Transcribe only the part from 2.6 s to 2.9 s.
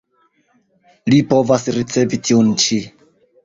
ĉi.